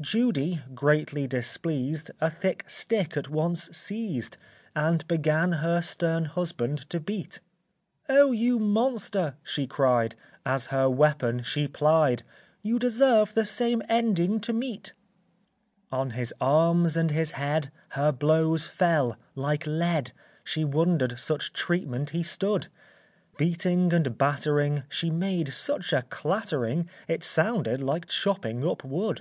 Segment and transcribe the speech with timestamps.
[0.00, 4.38] Judy, greatly displeased, A thick stick at once seized,
[4.74, 7.40] And began her stern husband to beat;
[8.08, 10.14] "O you monster," she cried,
[10.46, 12.22] As her weapon she plied,
[12.62, 14.94] "You deserve the same ending to meet."
[15.92, 20.12] [Illustration: PUNCH AND JUDY.] On his arms and his head Her blows fell like lead;
[20.44, 22.68] She wonder'd such treatment he stood!
[23.36, 29.12] Beating and battering, She made such a clattering, It sounded like chopping up wood.